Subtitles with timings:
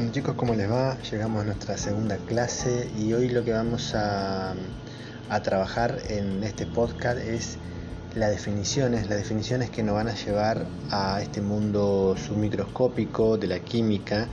[0.00, 0.96] Bueno chicos, ¿cómo les va?
[1.10, 4.54] Llegamos a nuestra segunda clase y hoy lo que vamos a,
[5.28, 7.58] a trabajar en este podcast es
[8.14, 13.58] las definiciones, las definiciones que nos van a llevar a este mundo submicroscópico de la
[13.58, 14.26] química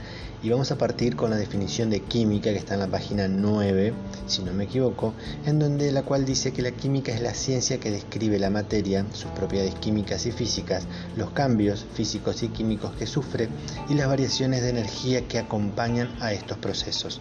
[0.43, 3.93] y vamos a partir con la definición de química que está en la página 9,
[4.27, 5.13] si no me equivoco,
[5.45, 9.05] en donde la cual dice que la química es la ciencia que describe la materia,
[9.13, 13.49] sus propiedades químicas y físicas, los cambios físicos y químicos que sufre
[13.89, 17.19] y las variaciones de energía que acompañan a estos procesos.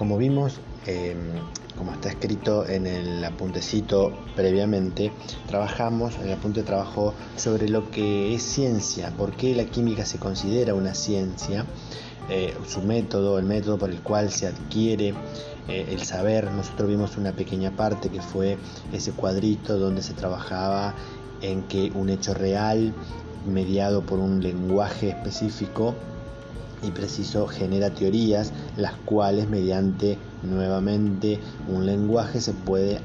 [0.00, 1.18] Como vimos, em,
[1.76, 5.12] como está escrito en el apuntecito previamente,
[5.46, 10.72] trabajamos, el apunte trabajo sobre lo que es ciencia, por qué la química se considera
[10.72, 11.66] una ciencia,
[12.30, 15.12] eh, su método, el método por el cual se adquiere
[15.68, 16.50] eh, el saber.
[16.50, 18.56] Nosotros vimos una pequeña parte que fue
[18.94, 20.94] ese cuadrito donde se trabajaba
[21.42, 22.94] en que un hecho real,
[23.46, 25.94] mediado por un lenguaje específico,
[26.82, 33.00] y preciso genera teorías las cuales mediante nuevamente un lenguaje se puede eh,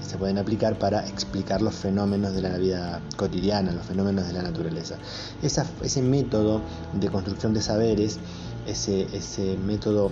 [0.00, 4.42] se pueden aplicar para explicar los fenómenos de la vida cotidiana, los fenómenos de la
[4.42, 4.96] naturaleza.
[5.42, 6.60] ese método
[6.92, 8.18] de construcción de saberes,
[8.66, 10.10] ese, ese método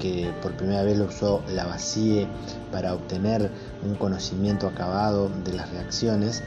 [0.00, 2.26] que por primera vez lo usó Lavoisier
[2.72, 3.50] para obtener
[3.84, 6.42] un conocimiento acabado de las reacciones,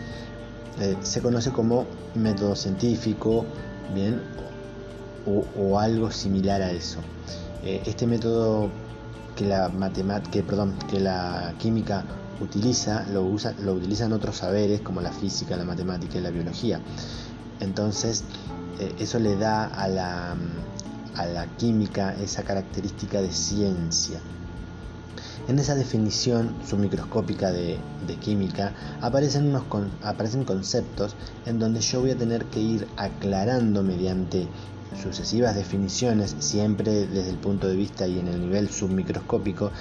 [0.80, 1.86] eh, se conoce como
[2.16, 3.46] método científico,
[3.94, 4.22] bien,
[5.26, 7.00] o, algo similar a eso.
[7.64, 8.70] Eh, este método
[9.36, 9.72] que la,
[10.32, 12.04] que, perdón, que la química
[12.42, 16.80] utiliza lo, usa, lo utilizan otros saberes como la física, la matemática y la biología.
[17.60, 18.24] Entonces,
[18.80, 20.36] eh, eso le da a la,
[21.16, 24.20] a la química esa característica de ciencia.
[25.48, 29.64] En esa definición submicroscópica de, de química aparecen, unos
[30.02, 34.48] aparecen conceptos en donde yo voy a tener que ir aclarando mediante
[35.02, 39.72] sucesivas definiciones, siempre desde el punto de vista y en el nivel submicroscópico,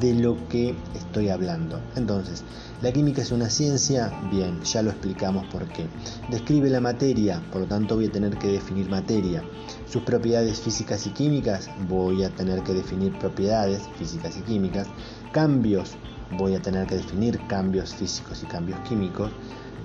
[0.00, 1.80] de lo que estoy hablando.
[1.96, 2.44] Entonces,
[2.82, 5.86] la química es una ciencia, bien, ya lo explicamos por qué.
[6.30, 9.42] Describe la materia, por lo tanto voy a tener que definir materia.
[9.88, 14.88] Sus propiedades físicas y químicas, voy a tener que definir propiedades físicas y químicas.
[15.32, 15.96] Cambios,
[16.36, 19.30] voy a tener que definir cambios físicos y cambios químicos.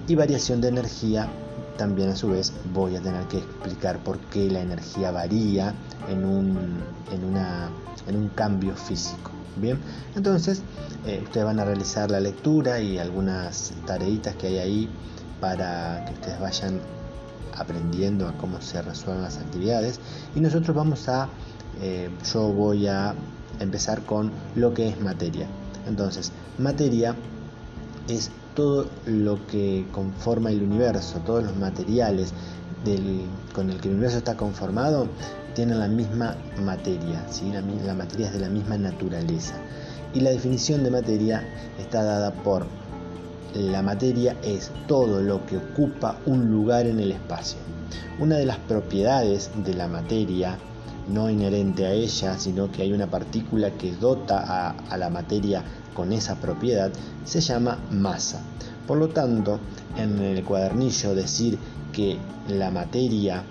[0.07, 1.29] Y variación de energía,
[1.77, 5.73] también a su vez voy a tener que explicar por qué la energía varía
[6.09, 7.69] en un, en una,
[8.07, 9.31] en un cambio físico.
[9.55, 9.79] Bien,
[10.15, 10.63] entonces
[11.05, 14.89] eh, ustedes van a realizar la lectura y algunas tareitas que hay ahí
[15.39, 16.79] para que ustedes vayan
[17.55, 19.99] aprendiendo a cómo se resuelven las actividades
[20.35, 21.29] y nosotros vamos a,
[21.81, 23.13] eh, yo voy a
[23.59, 25.47] empezar con lo que es materia.
[25.87, 27.15] Entonces, materia
[28.07, 32.33] es todo lo que conforma el universo, todos los materiales
[33.53, 35.07] con el que el universo está conformado,
[35.55, 39.55] tienen la misma materia, la, la materia es de la misma naturaleza.
[40.13, 41.47] Y la definición de materia
[41.79, 42.65] está dada por
[43.53, 47.59] la materia es todo lo que ocupa un lugar en el espacio.
[48.19, 50.57] Una de las propiedades de la materia,
[51.07, 56.13] no inherente a ella, sino que hay una partícula que dota a, la materia con
[56.13, 56.91] esa propiedad
[57.23, 58.41] se llama masa.
[58.87, 59.59] Por lo tanto,
[59.97, 61.57] en el cuadernillo decir
[61.91, 63.43] que la materia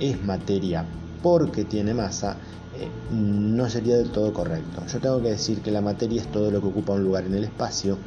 [0.00, 0.84] es materia
[1.22, 2.36] porque tiene masa
[2.74, 4.82] eh, no sería del todo correcto.
[4.90, 7.34] Yo tengo que decir que la materia es todo lo que ocupa un lugar en
[7.34, 7.98] el espacio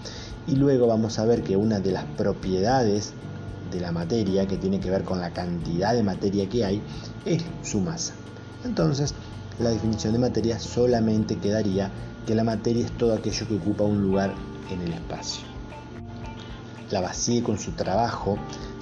[0.48, 3.14] y luego vamos a ver que una de las propiedades
[3.72, 6.82] de la materia que tiene que ver con la cantidad de materia que hay
[7.26, 8.14] es su masa.
[8.66, 9.14] Entonces,
[9.60, 11.92] la definición de materia solamente quedaría
[12.26, 14.34] que la materia es todo aquello que ocupa un lugar
[14.70, 15.46] en el espacio.
[16.92, 18.38] Lavoisier con su trabajo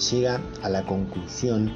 [0.10, 1.74] llega a la conclusión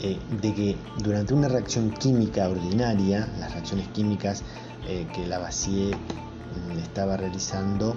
[0.00, 4.42] eh, de que durante una reacción química ordinaria, las reacciones químicas
[4.88, 7.96] eh, que Lavoisier mm, estaba realizando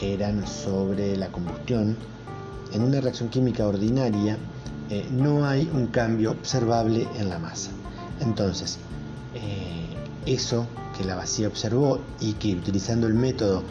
[0.00, 1.96] eran sobre la combustión,
[2.72, 4.38] en una reacción química ordinaria
[4.90, 7.70] eh, no hay un cambio observable en la masa.
[8.20, 8.78] Entonces,
[10.26, 10.66] eso
[10.96, 13.62] que la vacía observó y que utilizando el método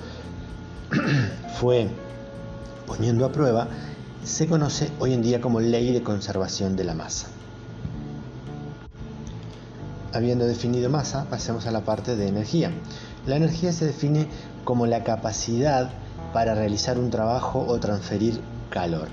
[1.60, 1.90] fue
[2.86, 3.68] poniendo a prueba,
[4.24, 7.28] se conoce hoy en día como ley de conservación de la masa.
[10.14, 12.72] Habiendo definido masa, pasemos a la parte de energía.
[13.26, 14.28] La energía se define
[14.64, 15.92] como la capacidad
[16.34, 18.40] para realizar un trabajo o transferir
[18.70, 19.10] calor.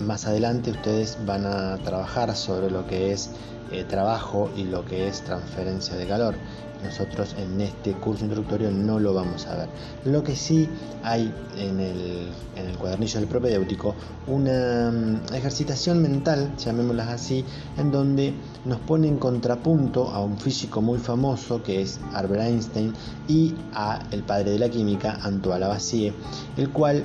[0.00, 3.30] Más adelante ustedes van a trabajar sobre lo que es
[3.72, 6.34] eh, trabajo y lo que es transferencia de calor.
[6.82, 9.68] nosotros en este curso introductorio no lo vamos a ver.
[10.04, 10.68] Lo que sí
[11.02, 13.94] hay en el, en el cuadernillo del propedéutico,
[14.26, 17.42] una mm, ejercitación mental, llamémoslas así,
[17.78, 18.34] en donde
[18.66, 22.92] nos pone en contrapunto a un físico muy famoso que es Albert Einstein
[23.28, 26.12] y a el padre de la química, Antoine Lavoisier,
[26.58, 27.04] el cual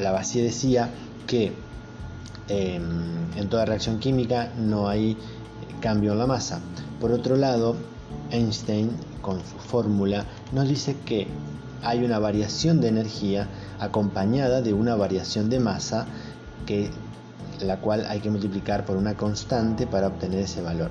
[0.00, 0.90] Lavoisier decía
[1.28, 1.63] que
[2.48, 2.82] em,
[3.36, 5.16] en toda reacción química no hay
[5.80, 6.60] cambio en la masa.
[7.00, 7.76] Por otro lado,
[8.30, 8.90] Einstein,
[9.22, 11.26] con su fórmula, nos dice que
[11.82, 13.48] hay una variación de energía
[13.78, 16.06] acompañada de una variación de masa
[17.60, 20.90] la cual hay que multiplicar por una constante para obtener ese valor.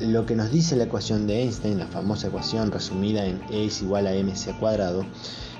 [0.00, 3.82] Lo que nos dice la ecuación de Einstein, la famosa ecuación resumida en E es
[3.82, 5.04] igual a mc cuadrado,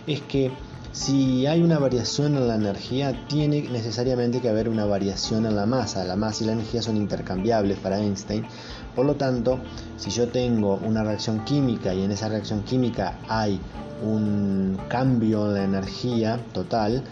[0.06, 0.52] es que
[0.96, 5.66] si hay una variación en la energía, tiene necesariamente que haber una variación en la
[5.66, 6.04] masa.
[6.04, 8.46] La masa y la energía son intercambiables para Einstein.
[8.94, 9.60] Por lo tanto,
[9.98, 13.60] si yo tengo una reacción química y en esa reacción química hay
[14.02, 17.04] un cambio en la energía total,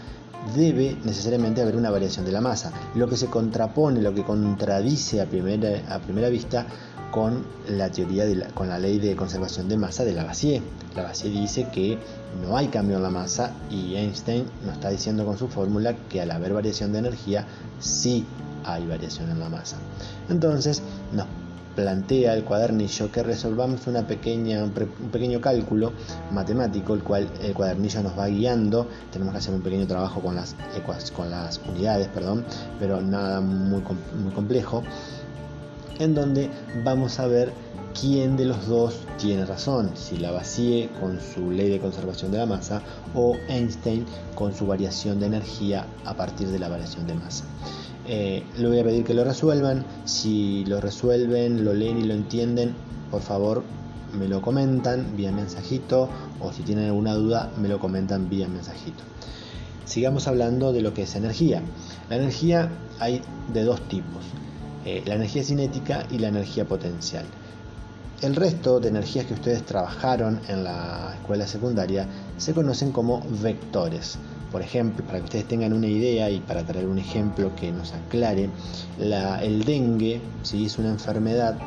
[0.53, 2.71] debe necesariamente haber una variación de la masa.
[2.93, 6.65] Lo que se contrapone, lo que contradice a primera, a primera vista
[7.11, 10.61] con la teoría de con la ley de conservación de masa de Lavoisier.
[10.95, 11.97] Lavoisier dice que
[12.41, 16.21] no hay cambio en la masa y Einstein nos está diciendo con su fórmula que
[16.21, 17.47] al haber variación de energía
[17.79, 18.25] sí
[18.65, 19.77] hay variación en la masa.
[20.29, 20.81] Entonces
[21.13, 21.27] nos
[21.75, 24.71] plantea el cuadernillo que resolvamos una pequeña, un
[25.11, 25.91] pequeño cálculo
[26.31, 28.87] matemático, el cual el cuadernillo nos va guiando.
[29.11, 30.55] Tenemos que hacer un pequeño trabajo con las,
[31.15, 32.45] con las unidades, perdón,
[32.79, 34.83] pero nada muy, muy complejo,
[35.99, 36.49] en donde
[36.83, 37.51] vamos a ver
[37.99, 42.45] quién de los dos tiene razón, si Lavoisier con su ley de conservación de la
[42.45, 42.81] masa
[43.13, 44.05] o Einstein
[44.35, 47.45] con su variación de energía a partir de la variación de masa.
[48.07, 49.85] Eh, le voy a pedir que lo resuelvan.
[50.05, 52.75] Si lo resuelven, lo leen y lo entienden,
[53.11, 53.63] por favor
[54.17, 56.09] me lo comentan vía mensajito
[56.39, 59.03] o si tienen alguna duda me lo comentan vía mensajito.
[59.85, 61.61] Sigamos hablando de lo que es energía.
[62.09, 62.69] La energía
[62.99, 63.21] hay
[63.53, 64.23] de dos tipos,
[64.85, 67.25] eh, la energía cinética y la energía potencial.
[68.21, 74.17] El resto de energías que ustedes trabajaron en la escuela secundaria se conocen como vectores.
[74.55, 77.91] Por ejemplo, para que ustedes tengan una idea y para traer un ejemplo que nos
[77.91, 78.49] aclare,
[78.97, 81.57] el dengue es una enfermedad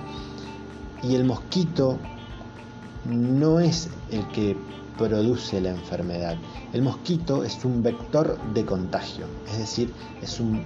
[1.03, 1.99] y el mosquito
[3.05, 4.57] no es el que
[4.97, 6.39] produce la enfermedad.
[6.73, 9.93] El mosquito es un vector de contagio, es decir,
[10.23, 10.65] es un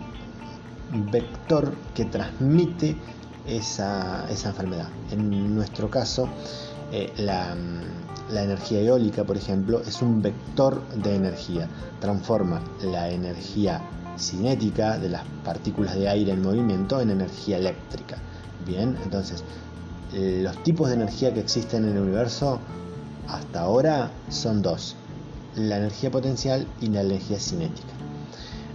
[1.10, 2.94] vector que transmite
[3.48, 4.90] esa, esa enfermedad.
[5.10, 6.28] En nuestro caso,
[6.92, 7.56] eh, la,
[8.30, 11.68] energía eólica, por ejemplo, es un vector de energía.
[12.00, 13.80] Transforma la energía
[14.16, 18.18] cinética de las partículas de aire en movimiento en energía eléctrica.
[18.66, 19.42] Bien, entonces,
[20.12, 22.60] los tipos de energía que existen en el universo
[23.28, 24.96] hasta ahora son dos.
[25.56, 27.92] La energía potencial y la energía cinética.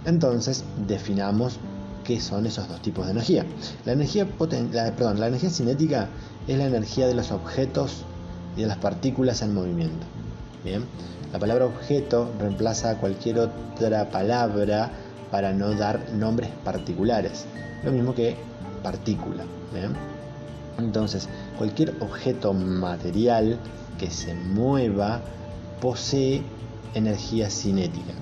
[0.04, 1.58] Entonces, definamos
[2.04, 3.44] qué son esos dos tipos de energía.
[3.84, 6.08] La energía, perdón, la energía cinética
[6.46, 8.04] es la energía de los objetos
[8.62, 10.06] de las partículas en movimiento.
[10.64, 10.84] Bien,
[11.32, 14.90] la palabra objeto reemplaza cualquier otra palabra
[15.30, 17.46] para no dar nombres particulares,
[17.84, 18.36] lo mismo que
[18.82, 19.44] partícula.
[20.78, 23.58] Entonces, cualquier objeto material
[23.98, 25.20] que se mueva
[25.80, 26.42] posee
[26.94, 28.14] energía cinética,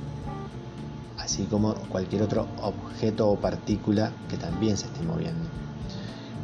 [1.19, 5.49] así como cualquier otro objeto o partícula que también se esté moviendo.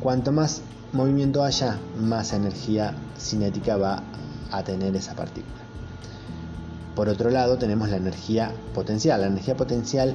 [0.00, 4.02] Cuanto más movimiento haya, más energía cinética va
[4.50, 5.62] a tener esa partícula.
[6.94, 9.22] Por otro lado, tenemos la energía potencial.
[9.22, 10.14] La energía potencial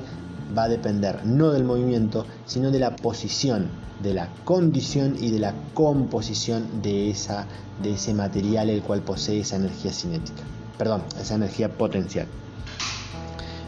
[0.56, 3.68] va a depender no del movimiento, sino de la posición,
[4.04, 7.48] de la condición y de la composición de, esa,
[7.82, 10.44] de ese material el cual posee esa energía cinética.
[10.78, 12.28] Perdón, esa energía potencial.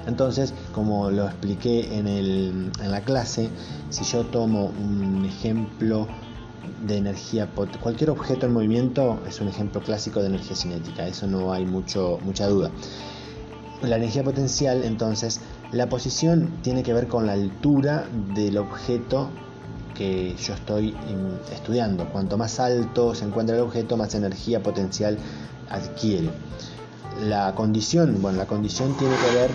[0.05, 3.49] Entonces, como lo expliqué en, en la clase,
[3.89, 6.07] si yo tomo un ejemplo
[6.85, 7.47] de energía,
[7.81, 12.19] cualquier objeto en movimiento es un ejemplo clásico de energía cinética, eso no hay mucho,
[12.23, 12.71] mucha duda.
[13.81, 15.39] La energía potencial, entonces,
[15.71, 19.29] la posición tiene que ver con la altura del objeto
[19.95, 20.95] que yo estoy
[21.51, 22.05] estudiando.
[22.09, 25.17] Cuanto más alto se encuentra el objeto, más energía potencial
[25.69, 26.29] adquiere.
[27.21, 29.49] La condición, bueno, la condición tiene que ver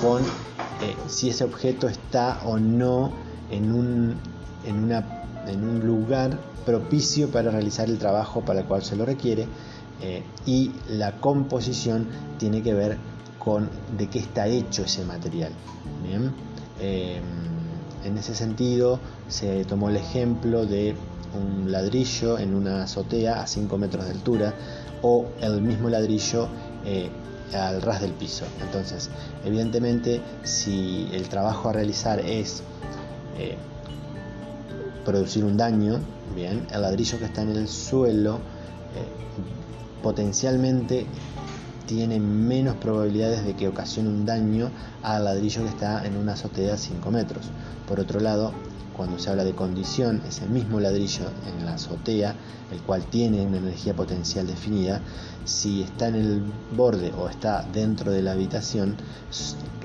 [0.00, 3.12] con eh, si ese objeto está o no
[3.50, 4.16] en, un,
[4.64, 9.04] en una en un lugar propicio para realizar el trabajo para el cual se lo
[9.04, 9.46] requiere
[10.00, 12.06] eh, y la composición
[12.38, 12.98] tiene que ver
[13.38, 15.52] con de qué está hecho ese material.
[16.02, 16.32] Bien,
[16.80, 17.22] em,
[18.04, 20.94] en ese sentido se tomó el ejemplo de
[21.34, 24.54] un ladrillo en una azotea a 5 metros de altura
[25.02, 26.48] o el mismo ladrillo
[26.84, 27.10] eh,
[27.54, 28.44] al ras del piso.
[28.60, 29.10] Entonces,
[29.44, 32.62] evidentemente, si el trabajo a realizar es
[33.38, 33.56] eh,
[35.04, 36.00] producir un daño,
[36.34, 41.06] bien, el ladrillo que está en el suelo eh, potencialmente
[41.86, 44.70] tiene menos probabilidades de que ocasione un daño
[45.02, 47.50] al ladrillo que está en una azotea a 5 metros.
[47.86, 48.52] Por otro lado,
[48.96, 52.34] cuando se habla de condición, ese mismo ladrillo en la azotea,
[52.70, 55.00] el cual tiene una energía potencial definida,
[55.44, 56.42] si está en el
[56.76, 58.96] borde o está dentro de la habitación,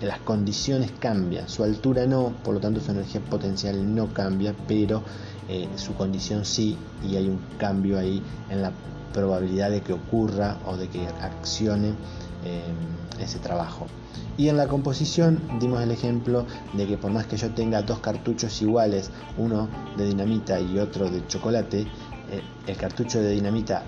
[0.02, 5.04] las condiciones cambian, su altura no, por lo tanto su energía potencial no cambia, pero
[5.50, 8.72] eh, su condición sí, y hay un cambio ahí en la
[9.14, 11.94] probabilidad de que ocurra o de que accione
[12.46, 12.62] eh,
[13.20, 13.88] ese trabajo.
[14.38, 18.00] Y en la composición dimos el ejemplo de que por más que yo tenga dos
[18.00, 21.82] cartuchos iguales, uno de dinamita y otro de chocolate,
[22.30, 23.84] eh, el cartucho de dinamita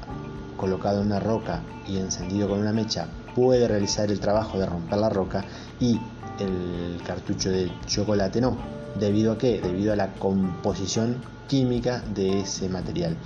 [0.57, 4.99] colocado en una roca y encendido con una mecha puede realizar el trabajo de romper
[4.99, 5.45] la roca
[5.79, 5.99] y
[6.39, 8.78] el cartucho de chocolate no.
[8.97, 9.59] ¿Debido a qué?
[9.61, 11.17] Debido a la composición
[11.47, 13.17] química de ese material.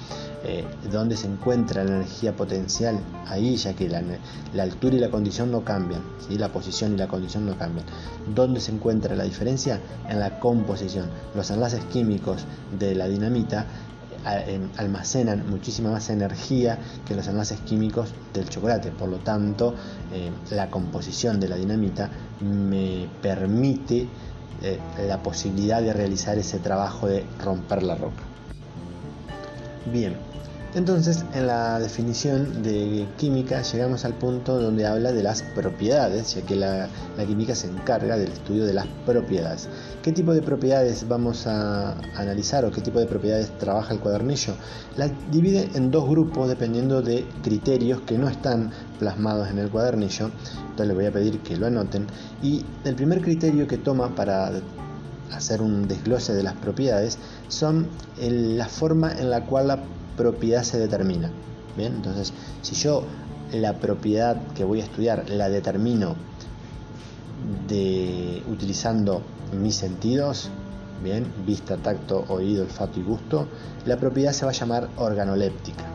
[0.46, 4.02] Eh, donde se encuentra la energía potencial ahí, ya que la,
[4.62, 6.38] altura y la condición no cambian, ¿sí?
[6.38, 7.86] la posición y la condición no cambian.
[8.36, 9.80] ¿Dónde se encuentra la diferencia?
[10.10, 11.06] En la composición.
[11.34, 12.44] Los enlaces químicos
[12.78, 13.68] de la dinamita
[14.26, 18.92] eh, almacenan muchísima más energía que los enlaces químicos del chocolate.
[18.92, 19.76] Por lo tanto,
[20.14, 22.10] eh, la composición de la dinamita
[22.42, 24.10] me permite
[25.08, 28.24] la posibilidad de realizar ese trabajo de romper la roca.
[29.92, 30.16] Bien,
[30.76, 36.42] entonces, en la definición de química llegamos al punto donde habla de las propiedades, ya
[36.42, 36.90] que la,
[37.28, 39.70] química se encarga del estudio de las propiedades.
[40.02, 44.56] ¿Qué tipo de propiedades vamos a analizar o qué tipo de propiedades trabaja el cuadernillo?
[44.98, 48.72] La divide en dos grupos dependiendo de criterios que no están
[49.04, 50.32] plasmados en el cuadernillo.
[50.62, 52.08] Entonces les voy a pedir que lo anoten.
[52.42, 54.50] Y el primer criterio que toma para
[55.34, 57.18] hacer un desglose de las propiedades
[57.50, 59.80] son la forma en la cual la
[60.16, 61.32] propiedad se determina.
[61.76, 62.32] Bien, entonces,
[62.62, 63.04] si yo
[63.52, 66.16] la propiedad que voy a estudiar la determino
[67.68, 69.22] de utilizando
[69.60, 70.50] mis sentidos,
[71.04, 73.48] bien, vista, tacto, oído, olfato y gusto,
[73.86, 75.93] la propiedad se va a llamar organoléptica.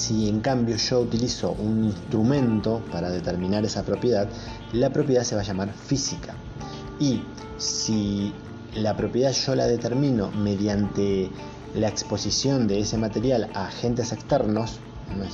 [0.00, 4.26] Si en cambio yo utilizo un instrumento para determinar esa propiedad,
[4.72, 6.34] la propiedad se va a llamar física.
[6.98, 7.20] Y
[7.58, 8.32] si
[8.74, 11.30] la propiedad yo la determino mediante
[11.74, 14.80] la exposición de ese material a agentes externos,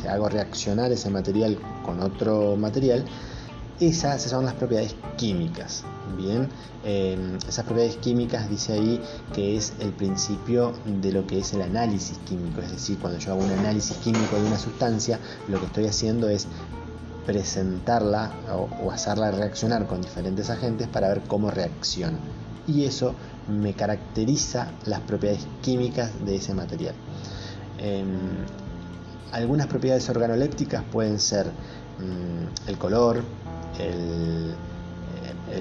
[0.09, 3.05] hago reaccionar ese material con otro material,
[3.80, 5.85] esas son las propiedades químicas.
[6.16, 6.49] Bien,
[6.85, 9.00] em, esas propiedades químicas dice ahí
[9.35, 13.33] que es el principio de lo que es el análisis químico, es decir, cuando yo
[13.33, 15.18] hago un análisis químico de una sustancia,
[15.49, 16.47] lo que estoy haciendo es
[17.26, 18.33] presentarla
[18.83, 22.18] o, hacerla reaccionar con diferentes agentes para ver cómo reacciona.
[22.66, 23.14] Y eso
[23.49, 26.95] me caracteriza las propiedades químicas de ese material.
[27.78, 28.06] Em,
[29.33, 33.23] algunas propiedades organolépticas pueden ser mm, el color,
[33.79, 34.55] el,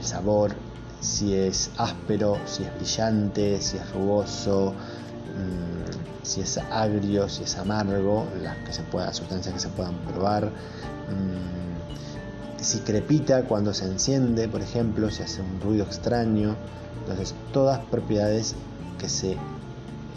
[0.01, 0.51] sabor,
[0.99, 7.57] si es áspero, si es brillante, si es rugoso, mm, si es agrio, si es
[7.57, 10.45] amargo, las que se puedan, sustancias que se puedan probar.
[10.45, 16.55] Mm, si crepita cuando se enciende, por ejemplo, si hace un ruido extraño,
[17.01, 18.55] entonces, todas propiedades
[18.97, 19.37] que se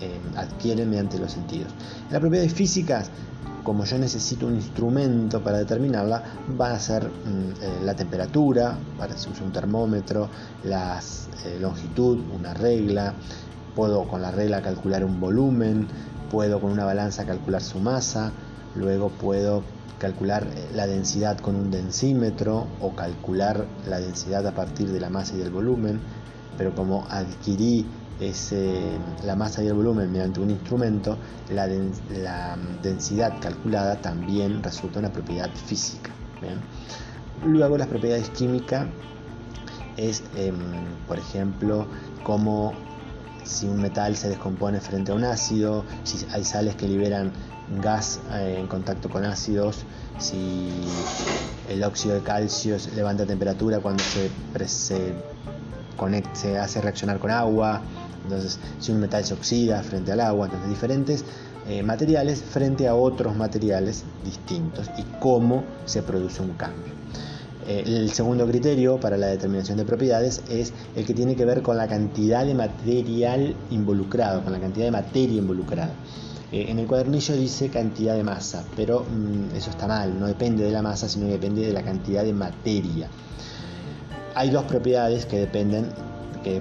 [0.01, 1.73] eh, adquieren mediante los sentidos.
[2.11, 3.11] Las propiedades físicas,
[3.63, 6.23] como yo necesito un instrumento para determinarla,
[6.61, 10.29] va a ser mm, eh, la temperatura, para si uso un termómetro,
[10.65, 11.01] la
[11.45, 13.15] eh, longitud, una regla,
[13.75, 15.87] puedo con la regla calcular un volumen,
[16.31, 18.33] puedo con una balanza calcular su masa,
[18.75, 19.63] luego puedo
[19.99, 25.35] calcular la densidad con un densímetro o calcular la densidad a partir de la masa
[25.35, 26.01] y del volumen
[26.59, 27.87] pero como adquirí
[29.25, 31.17] la masa y el volumen mediante un instrumento,
[31.51, 31.69] la,
[32.83, 36.11] densidad calculada también resulta una propiedad física.
[37.45, 38.87] Luego las propiedades químicas
[39.97, 40.57] es, em,
[41.07, 41.87] por ejemplo,
[42.25, 42.73] como
[43.45, 47.33] si un metal se descompone frente a un ácido, si hay sales que liberan
[47.81, 49.85] gas eh, en contacto con ácidos,
[50.19, 50.71] si
[51.69, 54.31] el óxido de calcio levanta temperatura cuando se
[56.33, 57.83] se hace reaccionar con agua,
[58.29, 61.25] entonces si un metal se oxida frente al agua, entonces diferentes
[61.69, 66.93] eh, materiales frente a otros materiales distintos y cómo se produce un cambio.
[67.67, 71.61] Eh, el segundo criterio para la determinación de propiedades es el que tiene que ver
[71.61, 75.93] con la cantidad de material involucrado, con la cantidad de materia involucrada.
[76.51, 80.65] Eh, en el cuadernillo dice cantidad de masa, pero mm, eso está mal, no depende
[80.65, 83.09] de la masa, sino que depende de la cantidad de materia.
[84.35, 85.91] Hay dos propiedades que dependen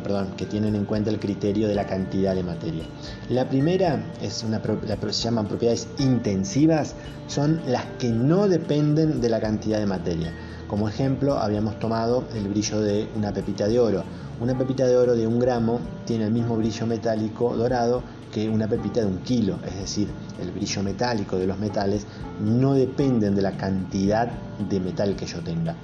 [0.04, 2.84] perdón, que tienen en cuenta el criterio de la cantidad de materia.
[3.30, 6.96] La primera es se llaman propiedades intensivas,
[7.28, 10.34] son las que no dependen de la cantidad de materia.
[10.68, 14.04] Como ejemplo, habíamos tomado el brillo de una pepita de oro.
[14.40, 18.68] Una pepita de oro de un gramo tiene el mismo brillo metálico dorado que una
[18.68, 20.10] pepita de un kilo, es decir,
[20.42, 22.06] el brillo metálico de los metales
[22.42, 24.30] no dependen de la cantidad
[24.70, 25.76] de metal que yo tenga.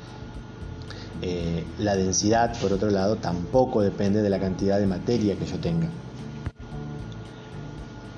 [1.25, 5.58] Eh, la densidad, por otro lado, tampoco depende de la cantidad de materia que yo
[5.58, 5.88] tenga.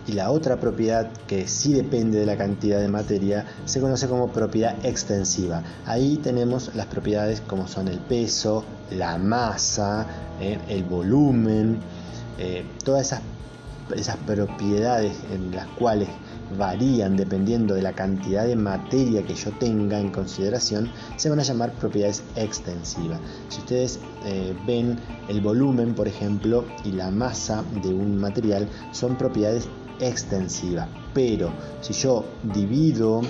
[0.08, 4.30] Y la otra propiedad que sí depende de la cantidad de materia se conoce como
[4.30, 5.62] propiedad extensiva.
[5.86, 10.08] Ahí tenemos las propiedades como son el peso, la masa,
[10.42, 11.78] eh, el volumen,
[12.40, 13.22] eh, todas esas,
[13.96, 16.10] esas propiedades en las cuales
[16.58, 21.44] varían dependiendo de la cantidad de materia que yo tenga en consideración, se van a
[21.44, 23.20] llamar propiedades extensivas.
[23.50, 24.98] Si ustedes eh, ven
[25.28, 29.68] el volumen, por ejemplo, y la masa de un material, son propiedades
[30.00, 30.88] extensivas.
[31.14, 33.22] Pero si yo divido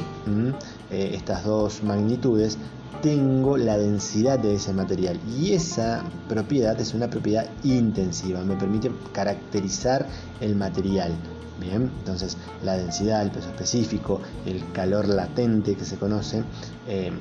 [0.90, 2.58] eh, estas dos magnitudes,
[3.02, 8.92] tengo la densidad de ese material y esa propiedad es una propiedad intensiva, me permite
[9.14, 10.08] caracterizar
[10.42, 11.16] el material.
[11.60, 16.44] Bien, entonces la densidad, el peso específico, el calor latente que se conoce,
[16.88, 17.12] eh,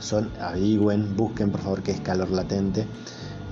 [0.00, 2.86] son, averigüen, busquen por favor qué es calor latente.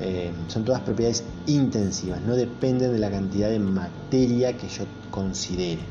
[0.01, 5.83] Eh, son todas propiedades intensivas, no dependen de la cantidad de materia que yo considere.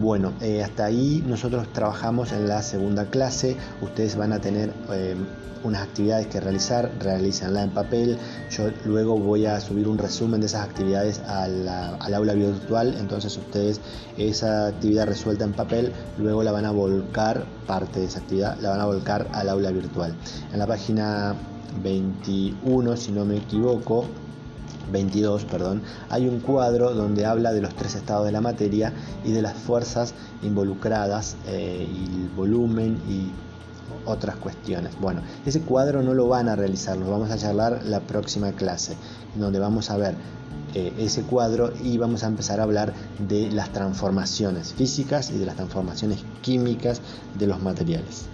[0.00, 3.58] Bueno, eh, hasta ahí nosotros trabajamos en la segunda clase.
[3.82, 4.72] Ustedes van a tener
[5.62, 8.16] unas actividades que realizar, realízanla en papel.
[8.50, 13.82] Yo luego voy a subir un resumen de esas actividades al aula virtual, entonces ustedes
[14.16, 18.70] esa actividad resuelta en papel, luego la van a volcar, parte de esa actividad, la
[18.70, 20.14] van a volcar al aula virtual.
[20.50, 21.34] En la página
[21.82, 24.06] 21, si no me equivoco,
[24.90, 28.92] 22, perdón, hay un cuadro donde habla de los tres estados de la materia
[29.24, 33.30] y de las fuerzas involucradas eh, y el volumen y
[34.06, 34.98] otras cuestiones.
[35.00, 38.96] Bueno, ese cuadro no lo van a realizar, lo vamos a charlar la próxima clase,
[39.36, 40.14] donde vamos a ver
[40.74, 45.46] eh, ese cuadro y vamos a empezar a hablar de las transformaciones físicas y de
[45.46, 47.00] las transformaciones químicas
[47.38, 48.29] de los materiales.